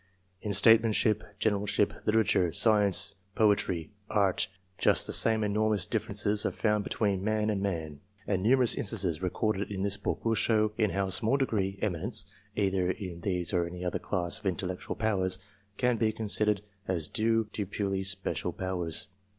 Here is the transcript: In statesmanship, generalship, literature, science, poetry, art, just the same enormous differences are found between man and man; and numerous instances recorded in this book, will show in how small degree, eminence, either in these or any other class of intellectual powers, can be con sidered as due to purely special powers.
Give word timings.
In 0.41 0.51
statesmanship, 0.51 1.23
generalship, 1.37 1.93
literature, 2.07 2.51
science, 2.51 3.13
poetry, 3.35 3.91
art, 4.09 4.47
just 4.79 5.05
the 5.05 5.13
same 5.13 5.43
enormous 5.43 5.85
differences 5.85 6.43
are 6.43 6.49
found 6.51 6.83
between 6.83 7.23
man 7.23 7.51
and 7.51 7.61
man; 7.61 7.99
and 8.25 8.41
numerous 8.41 8.73
instances 8.73 9.21
recorded 9.21 9.69
in 9.71 9.81
this 9.81 9.97
book, 9.97 10.25
will 10.25 10.33
show 10.33 10.71
in 10.75 10.89
how 10.89 11.11
small 11.11 11.37
degree, 11.37 11.77
eminence, 11.83 12.25
either 12.55 12.89
in 12.89 13.21
these 13.21 13.53
or 13.53 13.67
any 13.67 13.85
other 13.85 13.99
class 13.99 14.39
of 14.39 14.47
intellectual 14.47 14.95
powers, 14.95 15.37
can 15.77 15.97
be 15.97 16.11
con 16.11 16.25
sidered 16.25 16.61
as 16.87 17.07
due 17.07 17.43
to 17.53 17.67
purely 17.67 18.01
special 18.01 18.51
powers. 18.51 19.07